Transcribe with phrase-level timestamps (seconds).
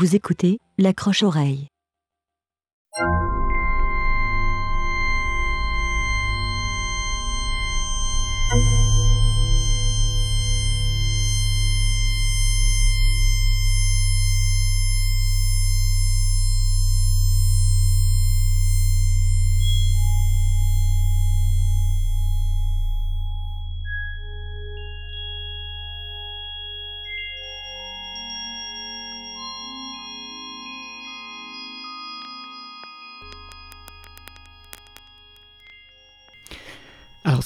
[0.00, 1.66] Vous écoutez l'accroche-oreille.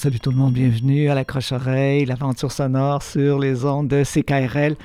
[0.03, 4.75] Salut tout le monde, bienvenue à la croche-oreille, l'aventure sonore sur les ondes de CKRL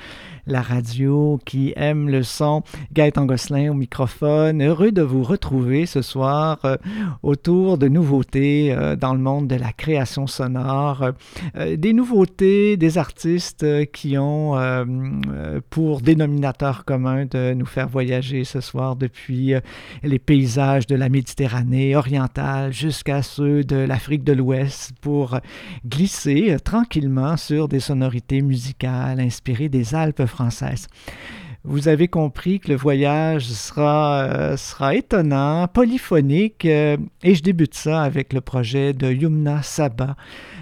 [0.49, 2.63] la radio qui aime le son.
[2.93, 4.61] Gaëtan Gosselin au microphone.
[4.61, 6.77] Heureux de vous retrouver ce soir euh,
[7.23, 11.11] autour de nouveautés euh, dans le monde de la création sonore.
[11.55, 14.55] Euh, des nouveautés, des artistes qui ont
[15.69, 19.53] pour dénominateur commun de nous faire voyager ce soir depuis
[20.03, 25.39] les paysages de la Méditerranée orientale jusqu'à ceux de l'Afrique de l'Ouest pour
[25.85, 30.25] glisser tranquillement sur des sonorités musicales inspirées des Alpes
[31.65, 38.01] Vous avez compris que le voyage sera, euh, étonnant, polyphonique, euh, et je débute ça
[38.01, 40.15] avec le projet de Yumna Saba.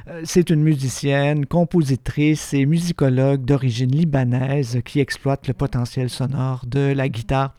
[0.09, 6.93] Euh, c'est une musicienne, compositrice et musicologue d'origine libanaise qui exploite le potentiel sonore de
[6.93, 7.55] la guitare.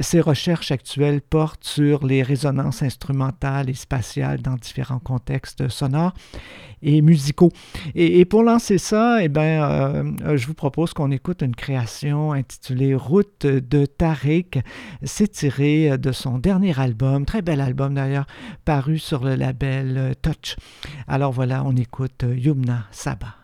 [0.00, 6.12] ses recherches actuelles portent sur les résonances instrumentales et spatiales dans différents contextes sonores
[6.82, 7.50] et musicaux.
[7.94, 12.94] Et, pour lancer ça, eh ben, euh, je vous propose qu'on écoute une création intitulée
[12.94, 14.60] Route de Tariq.
[15.02, 18.26] C'est tiré de son dernier album, très bel album d'ailleurs,
[18.64, 20.56] paru sur le label Touch.
[21.06, 23.36] Alors voilà, on écoute Yumna Saba.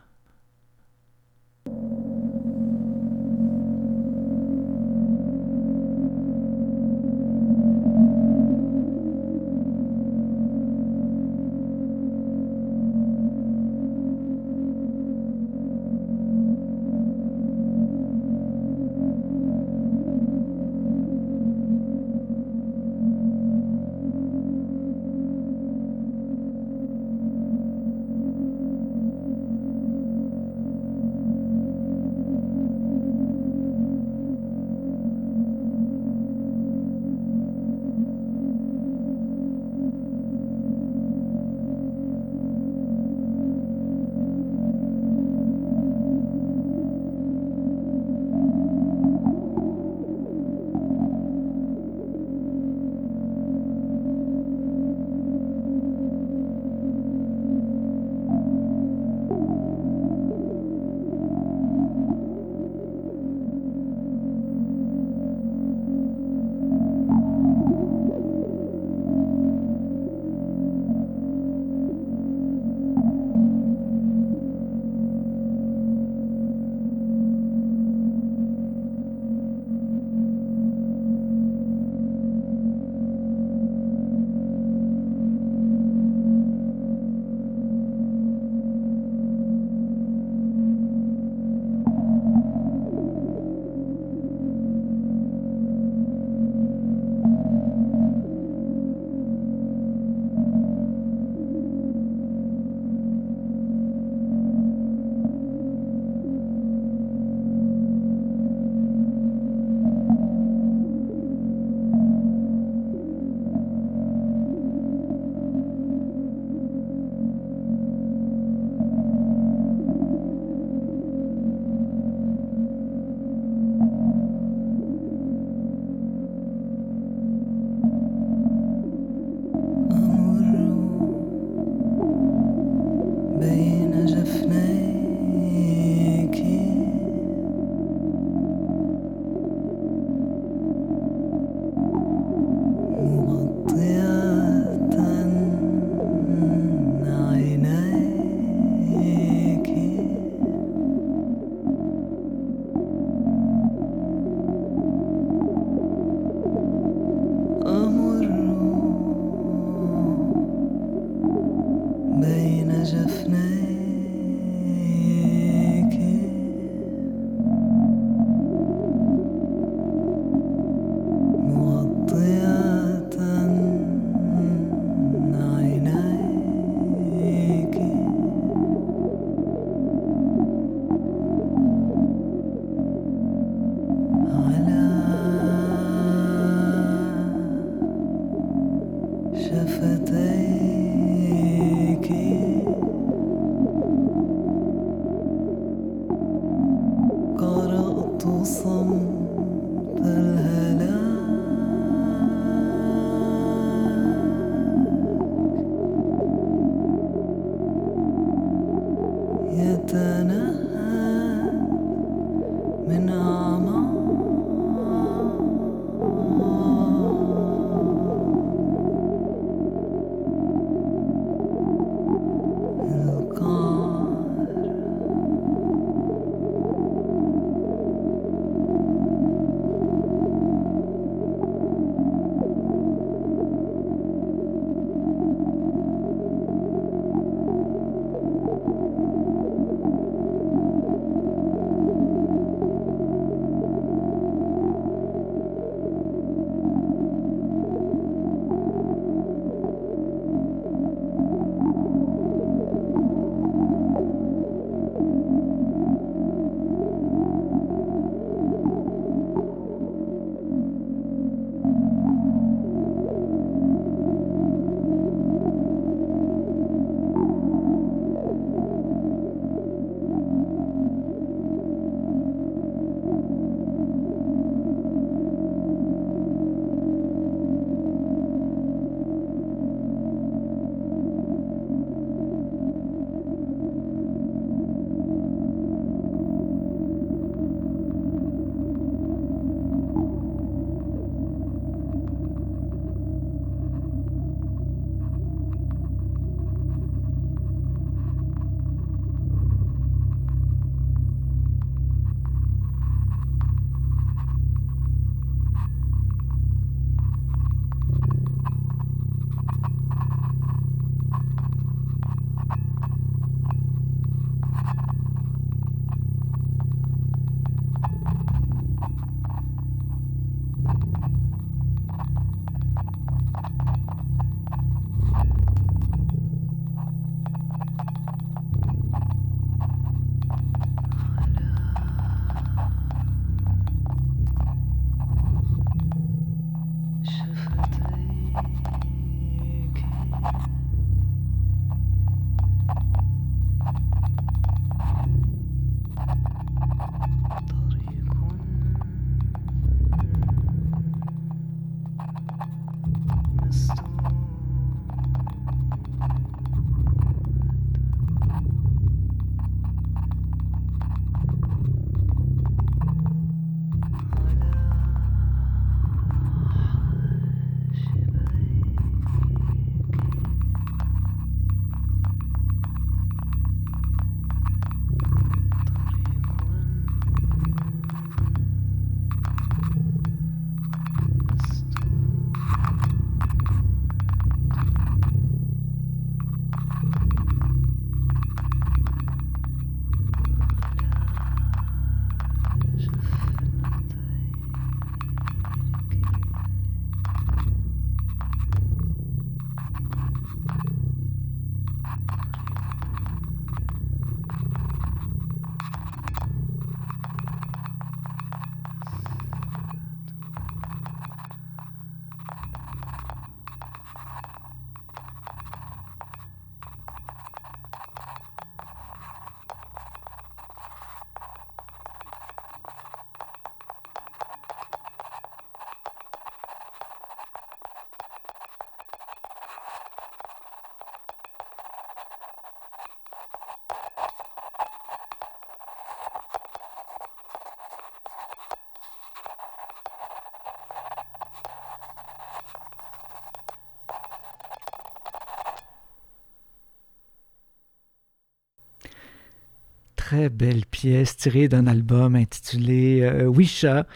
[450.07, 453.87] Très belle pièce tirée d'un album intitulé euh, Wisha.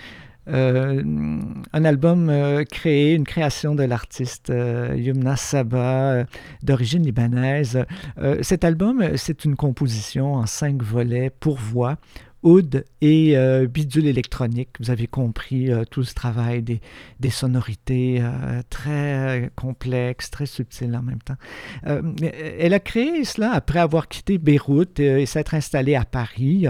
[0.48, 1.04] Euh,
[1.72, 6.24] un album euh, créé, une création de l'artiste Yumna Saba,
[6.64, 7.84] d'origine libanaise.
[8.42, 11.96] cet album, c'est une composition en cinq volets pour voix
[12.42, 14.70] oud et euh, bidule électronique.
[14.80, 16.80] Vous avez compris euh, tout ce travail des,
[17.30, 21.36] sonorités euh, très complexes, très subtiles en même temps.
[21.84, 26.66] elle a créé cela après avoir quitté Beyrouth et s'être installée à Paris.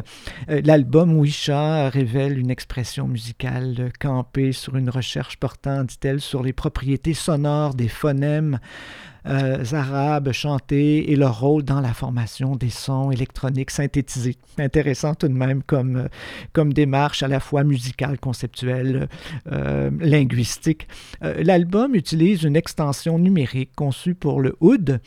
[0.48, 7.14] L'album Wisha révèle une expression musicale campée sur une recherche portant, dit-elle, sur les propriétés
[7.14, 8.58] sonores des phonèmes
[9.26, 14.36] euh, arabes chantés et leur rôle dans la formation des sons électroniques synthétisés.
[14.58, 16.08] Intéressant tout de même comme,
[16.56, 19.08] euh, démarche à la fois musicale, conceptuelle,
[19.50, 20.86] euh, linguistique.
[21.20, 25.00] L'album utilise une extension numérique conçue pour le oud.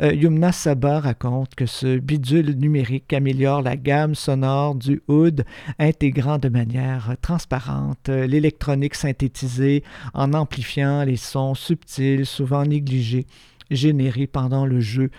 [0.00, 5.44] Yumna Saba raconte que ce bidule numérique améliore la gamme sonore du oud,
[5.78, 9.82] intégrant de manière transparente l'électronique synthétisée
[10.14, 13.26] en amplifiant les sons subtils, souvent négligés
[13.70, 15.10] générés pendant le jeu,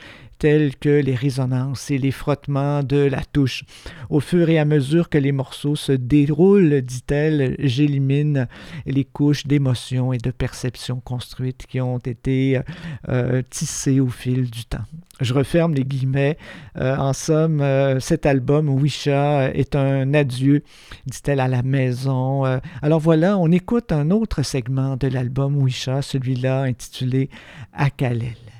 [0.41, 3.63] tels que les résonances et les frottements de la touche.
[4.09, 8.47] Au fur et à mesure que les morceaux se déroulent, dit-elle, j'élimine
[8.87, 12.59] les couches d'émotions et de perceptions construites qui ont été
[13.07, 14.81] euh, tissées au fil du temps.
[15.19, 16.39] Je referme les guillemets.
[16.75, 20.63] Euh, en somme, euh, cet album, Wisha, est un adieu,
[21.05, 22.45] dit-elle, à la maison.
[22.81, 27.29] alors voilà, on écoute un autre segment de l'album Wisha, celui-là intitulé
[27.73, 28.50] Akalel.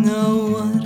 [0.00, 0.79] no one.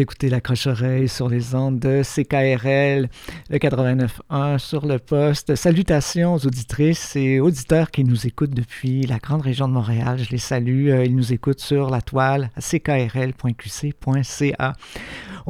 [0.00, 3.08] Écoutez la croche-oreille sur les ondes de CKRL,
[3.50, 5.56] le 89.1 sur le poste.
[5.56, 10.20] Salutations aux auditrices et auditeurs qui nous écoutent depuis la grande région de Montréal.
[10.22, 10.90] Je les salue.
[10.90, 13.32] Euh, ils nous écoutent sur la toile ckrl.qc.ca.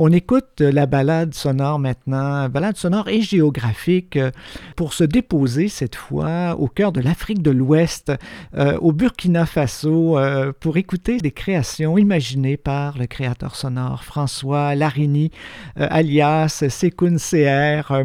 [0.00, 4.30] On écoute la balade sonore maintenant, balade sonore et géographique, euh,
[4.76, 8.12] pour se déposer cette fois au cœur de l'Afrique de l'Ouest,
[8.56, 14.76] euh, au Burkina Faso, euh, pour écouter des créations imaginées par le créateur sonore François
[14.76, 15.32] Larini,
[15.74, 18.04] alias Sekun CR,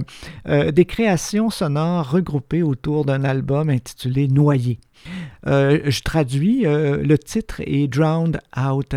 [0.71, 4.79] des créations sonores regroupées autour d'un album intitulé Noyé.
[5.47, 8.95] Euh, je traduis, euh, le titre est Drowned Out.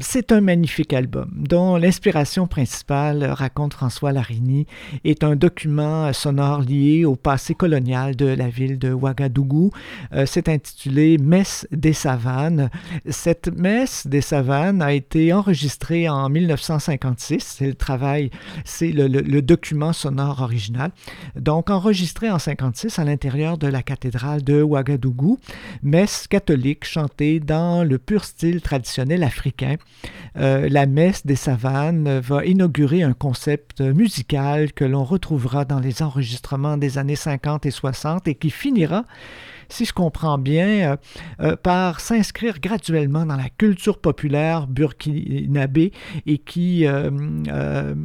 [0.00, 4.66] C'est un magnifique album dont l'inspiration principale, raconte François Larini,
[5.04, 9.70] est un document sonore lié au passé colonial de la ville de Ouagadougou.
[10.12, 12.70] Euh, c'est intitulé Messe des savanes.
[13.08, 17.56] Cette messe des savanes a été enregistrée en 1956.
[17.58, 18.30] C'est le travail,
[18.64, 20.90] c'est le, document sonore original.
[21.36, 25.38] Donc enregistré en 1956 à l'intérieur de la cathédrale de Ouagadougou
[25.84, 29.76] messe catholique chantée dans le pur style traditionnel africain.
[30.36, 36.02] Euh, la messe des savanes va inaugurer un concept musical que l'on retrouvera dans les
[36.02, 39.04] enregistrements des années 50 et 60 et qui finira
[39.74, 40.96] si je comprends bien, euh,
[41.40, 45.92] euh, par s'inscrire graduellement dans la culture populaire burkinabé
[46.26, 47.10] et qui euh,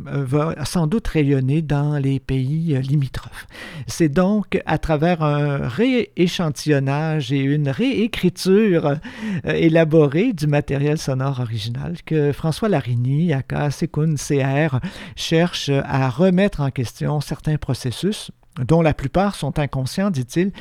[0.02, 3.48] va sans doute rayonner dans les pays limitrophes.
[3.86, 8.96] C'est donc à travers un rééchantillonnage et une réécriture
[9.46, 14.80] élaborée du matériel sonore original que François Larini, aka Sekun CR,
[15.16, 18.32] cherche à remettre en question certains processus
[18.68, 20.52] dont la plupart sont inconscients, dit-il,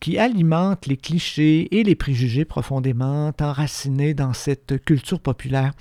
[0.00, 5.72] qui alimentent les clichés et les préjugés profondément enracinés dans cette culture populaire.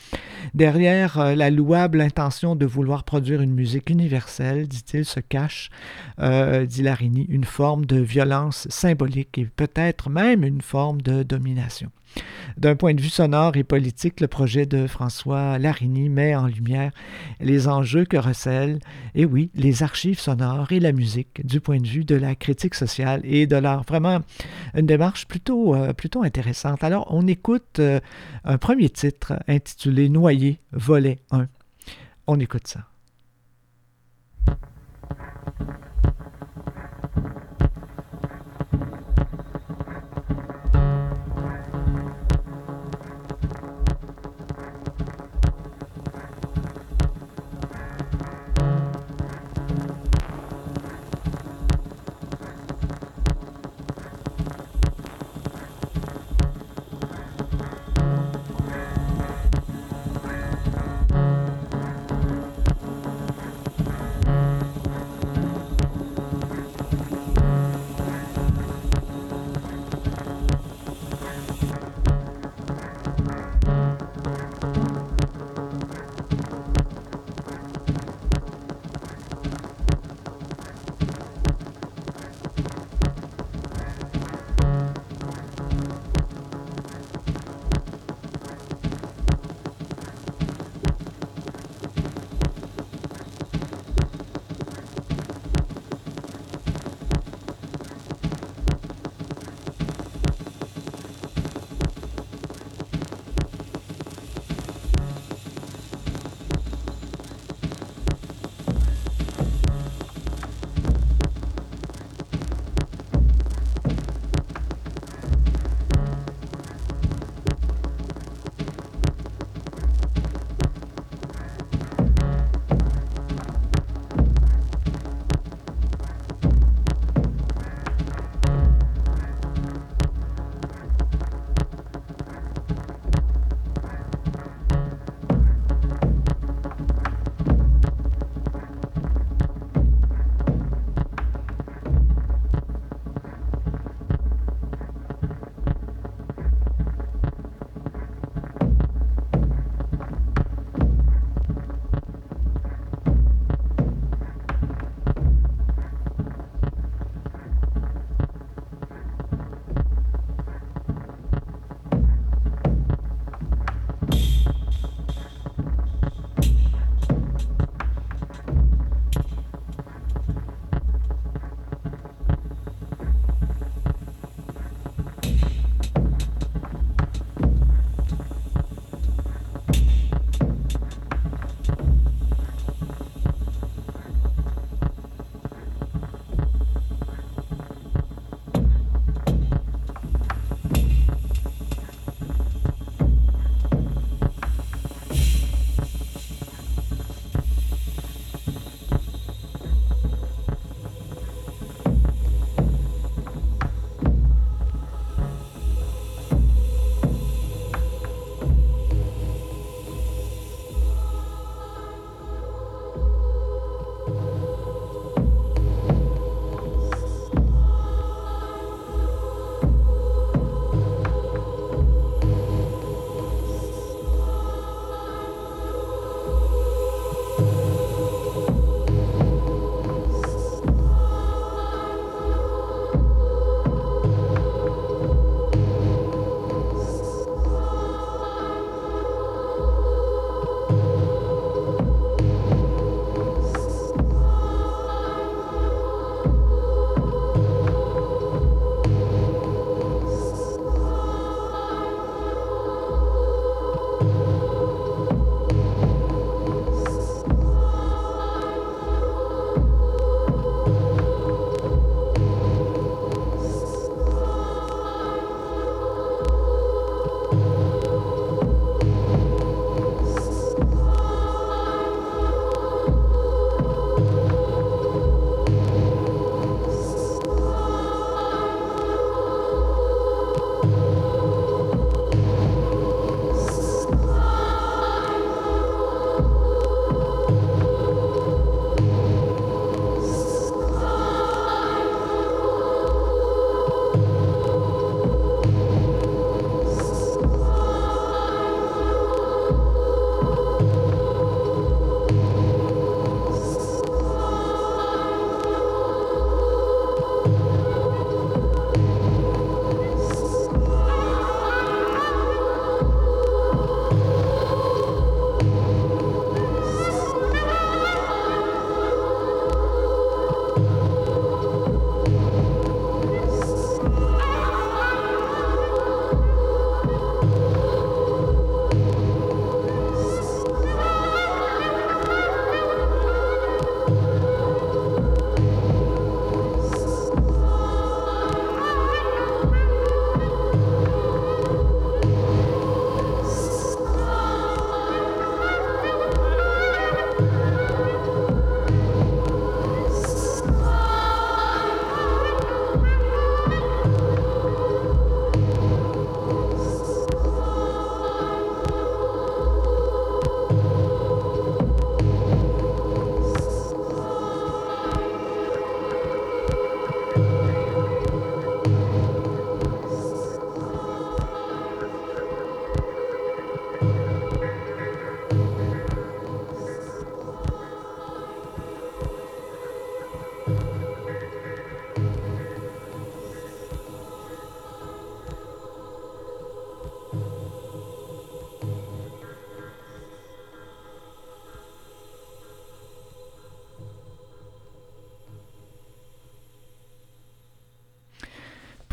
[0.53, 5.69] Derrière euh, la louable intention de vouloir produire une musique universelle, dit-il, se cache,
[6.19, 11.91] euh, dit Larini, une forme de violence symbolique et peut-être même une forme de domination.
[12.57, 16.91] D'un point de vue sonore et politique, le projet de François Larini met en lumière
[17.39, 18.79] les enjeux que recèlent,
[19.13, 22.75] et oui, les archives sonores et la musique du point de vue de la critique
[22.75, 23.83] sociale et de l'art.
[23.83, 24.21] Vraiment
[24.73, 26.83] une démarche plutôt, euh, plutôt intéressante.
[26.83, 27.99] Alors, on écoute euh,
[28.43, 31.47] un premier titre intitulé Noyer, volet 1.
[32.27, 32.87] On écoute ça.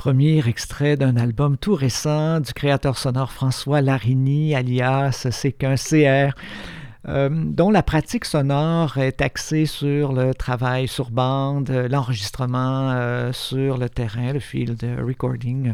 [0.04, 6.36] Premier extrait d'un album tout récent du créateur sonore François Larigny, alias C'est qu'un CR.
[7.08, 13.78] Euh, dont la pratique sonore est axée sur le travail sur bande, l'enregistrement euh, sur
[13.78, 15.72] le terrain, le field recording,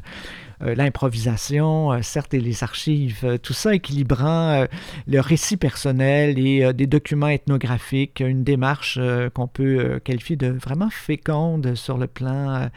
[0.63, 4.65] euh, l'improvisation, certes, et les archives, tout ça équilibrant
[5.09, 8.97] le récit personnel et des documents ethnographiques, une démarche
[9.35, 12.71] qu'on peut qualifier de vraiment féconde sur le plan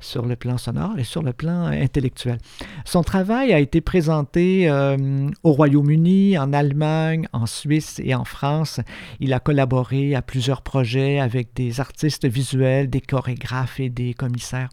[0.00, 2.38] sur le plan sonore et sur le plan intellectuel.
[2.84, 8.80] Son travail a été présenté euh, au Royaume-Uni, en Allemagne, en Suisse et en France.
[9.20, 14.70] Il a collaboré à plusieurs projets avec des artistes visuels, des chorégraphes et des commissaires.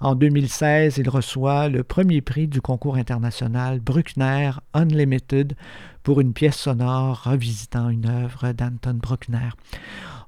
[0.00, 5.54] En 2016, il reçoit le premier prix du concours international Bruckner Unlimited
[6.02, 9.50] pour une pièce sonore revisitant une œuvre d'Anton Bruckner.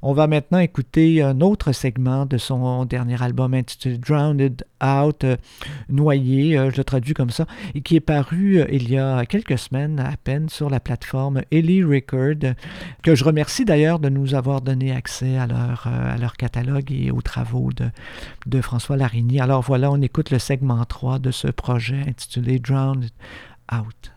[0.02, 5.36] On va maintenant écouter un autre segment de son dernier album intitulé Drowned Out, euh,
[5.90, 9.26] Noyé, euh, je le traduis comme ça, et qui est paru euh, il y a
[9.26, 12.54] quelques semaines à peine sur la plateforme Ellie Record,
[13.02, 17.70] que je remercie d'ailleurs de nous avoir donné accès à leur, catalogue et aux travaux
[17.72, 17.90] de,
[18.46, 19.38] de François Larigny.
[19.38, 23.10] Alors voilà, on écoute le segment 3 de ce projet intitulé Drowned
[23.70, 24.09] Out.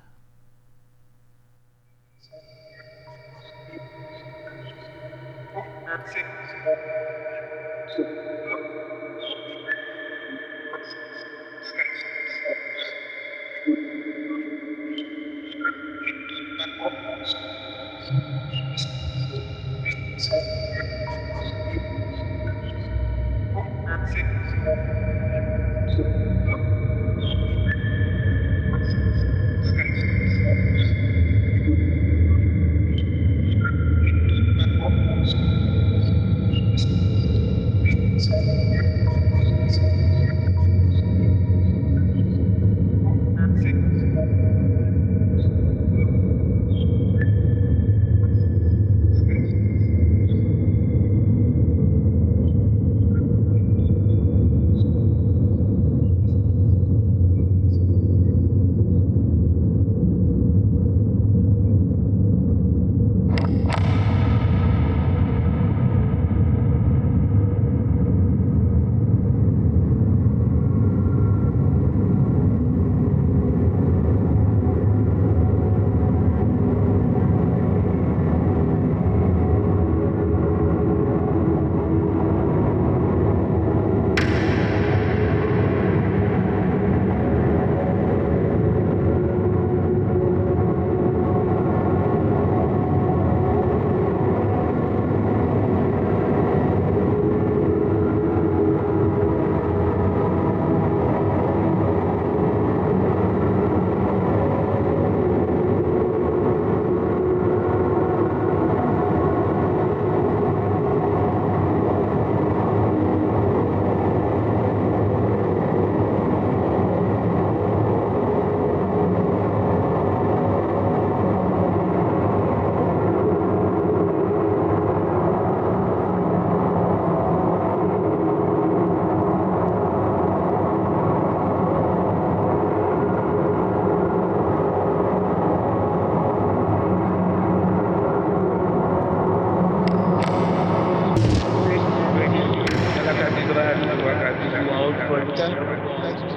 [20.29, 20.62] Thanks.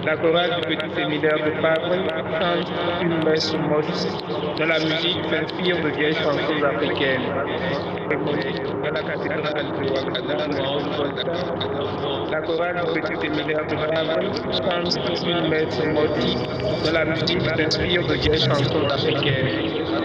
[0.05, 2.01] La chorale du petit séminaire de Paris
[2.41, 4.57] chante une messe moche.
[4.57, 7.23] De la musique s'inspire de vieilles chansons africaines.
[12.31, 16.87] la chorale du petit séminaire de Paris chante une messe moche.
[16.87, 19.96] De la musique s'inspire de vieilles chansons africaines.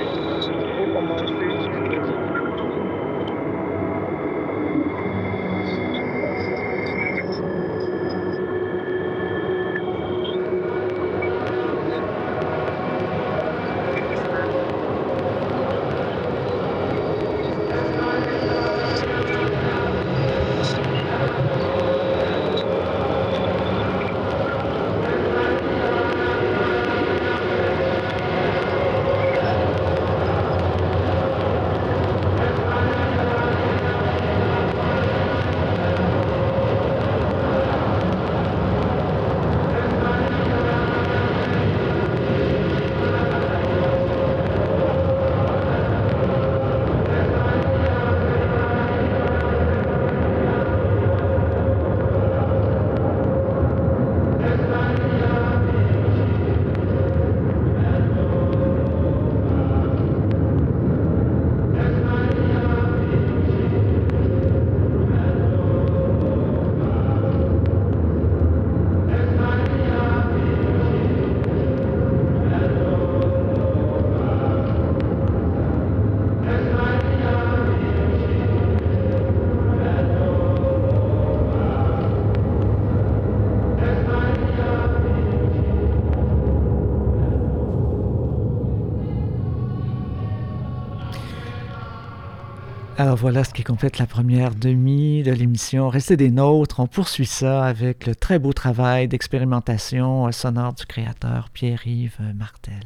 [93.01, 95.89] Alors voilà ce qui complète la première demi de l'émission.
[95.89, 96.79] Restez des nôtres.
[96.81, 102.83] On poursuit ça avec le très beau travail d'expérimentation sonore du créateur Pierre-Yves Martel.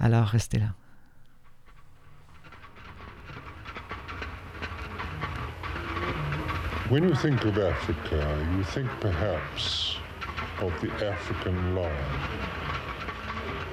[0.00, 0.74] Alors restez là.
[6.90, 8.16] When you think of Africa,
[8.56, 9.98] you think perhaps
[10.60, 11.88] of the African lion,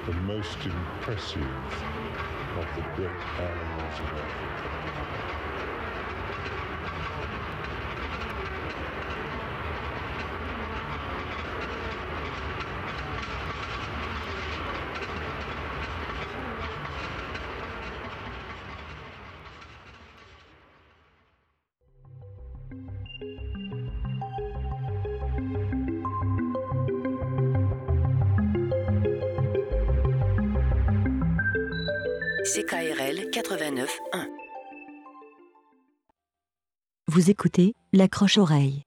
[0.06, 1.42] the most impressive
[2.56, 4.47] of the great animals of Africa.
[37.10, 38.82] Vous écoutez l'accroche-oreille.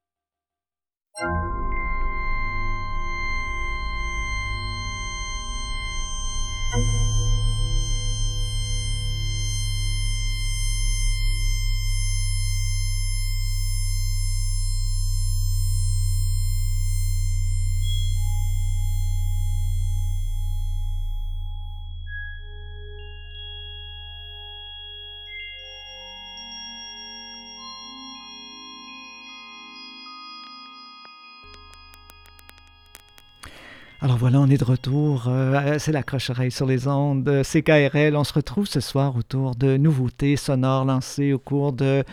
[34.04, 35.26] Alors voilà, on est de retour.
[35.28, 38.16] Euh, c'est la croche-oreille sur les ondes CKRL.
[38.16, 42.04] On se retrouve ce soir autour de nouveautés sonores lancées au cours, de,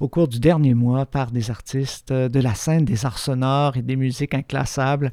[0.00, 3.82] au cours du dernier mois par des artistes de la scène des arts sonores et
[3.82, 5.12] des musiques inclassables.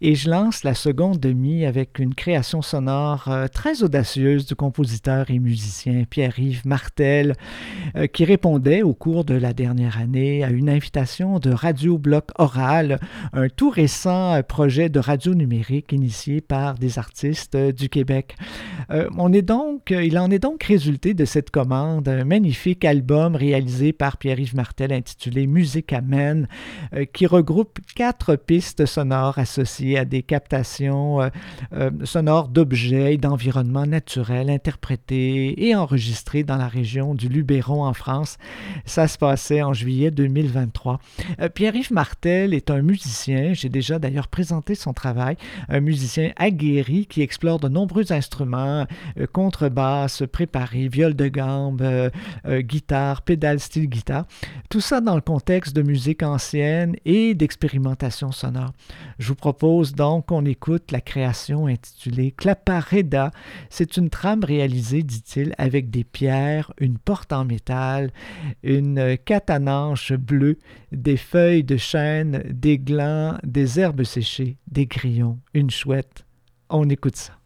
[0.00, 5.30] Et je lance la seconde demi avec une création sonore euh, très audacieuse du compositeur
[5.30, 7.36] et musicien Pierre-Yves Martel,
[7.94, 12.30] euh, qui répondait au cours de la dernière année à une invitation de Radio Bloc
[12.38, 12.98] Oral,
[13.32, 18.36] un tout récent projet de radio numérique initié par des artistes euh, du Québec.
[18.90, 23.36] Euh, on est donc, il en est donc résulté de cette commande un magnifique album
[23.36, 26.48] réalisé par Pierre-Yves Martel intitulé Musique Amen,
[26.94, 31.18] euh, qui regroupe quatre pistes sonores associées à des captations
[32.04, 38.38] sonores d'objets et d'environnements naturels interprétés et enregistrés dans la région du Luberon en France.
[38.84, 41.00] Ça se passait en juillet 2023.
[41.54, 45.36] Pierre-Yves Martel est un musicien, j'ai déjà d'ailleurs présenté son travail,
[45.68, 48.86] un musicien aguerri qui explore de nombreux instruments,
[49.18, 52.10] euh, contrebasse, préparé, viol de gambe, euh,
[52.46, 54.26] euh, guitare, pédale style guitare.
[54.68, 58.72] Tout ça dans le contexte de musique ancienne et d'expérimentation sonore.
[59.18, 63.30] Je vous propose donc qu'on écoute la création intitulée Clapareda.
[63.68, 68.12] C'est une trame réalisée, dit-il, avec des pierres, une porte en métal,
[68.62, 70.58] une catananche bleue,
[70.92, 76.24] des feuilles de chêne, des glands, des herbes séchées, des grillons, une chouette.
[76.68, 77.39] On écoute ça.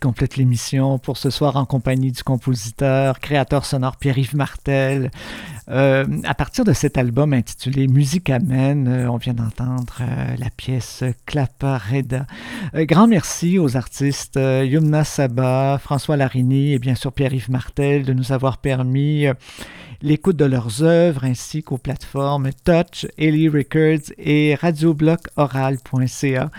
[0.00, 5.10] Complète l'émission pour ce soir en compagnie du compositeur, créateur sonore Pierre-Yves Martel.
[5.68, 10.50] Euh, à partir de cet album intitulé Musique Amen, euh, on vient d'entendre euh, la
[10.50, 12.26] pièce Clapareda.
[12.74, 18.32] grand merci aux artistes Yumna Saba, François Larini et bien sûr Pierre-Yves Martel de nous
[18.32, 19.26] avoir permis
[20.02, 26.50] l'écoute de leurs œuvres ainsi qu'aux plateformes Touch, Ellie Records et radioblockoral.ca.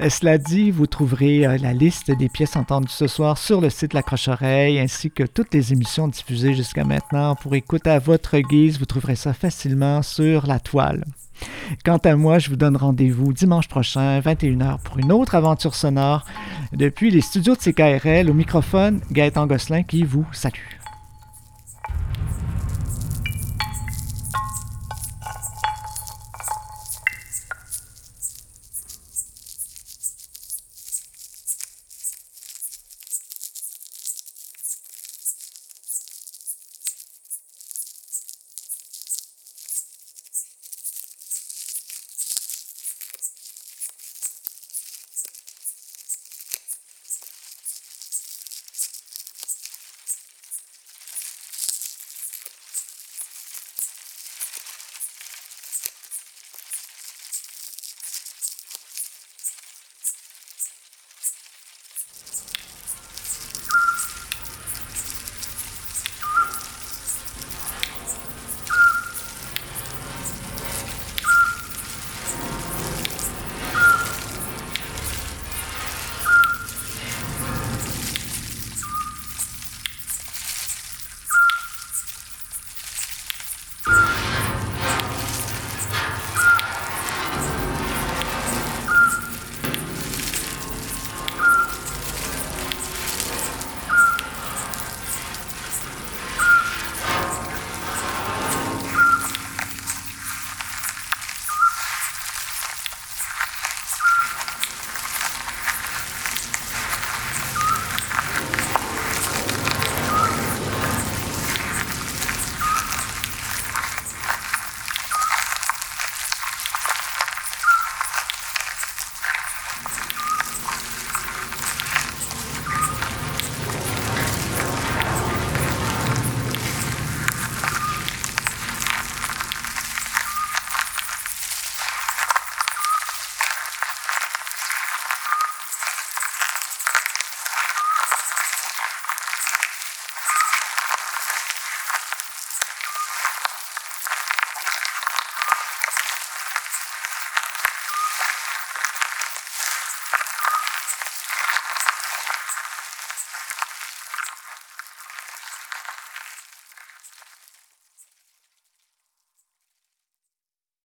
[0.00, 3.70] Euh, cela dit, vous trouverez euh, la liste des pièces entendues ce soir sur le
[3.70, 8.38] site La Croche-Oreille ainsi que toutes les émissions diffusées jusqu'à maintenant pour écouter à votre
[8.38, 8.78] guise.
[8.78, 11.04] Vous trouverez ça facilement sur la toile.
[11.84, 16.24] Quant à moi, je vous donne rendez-vous dimanche prochain, 21h, pour une autre aventure sonore
[16.72, 20.85] depuis les studios de CKRL au microphone, Gaëtan Gosselin qui vous salue.